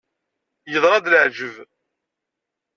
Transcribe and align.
Yeḍra-d 0.71 1.05
leεǧeb! 1.11 1.55